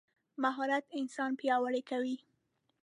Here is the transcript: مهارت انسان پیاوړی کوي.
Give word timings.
مهارت 0.43 0.85
انسان 0.99 1.31
پیاوړی 1.39 1.81
کوي. 1.89 2.17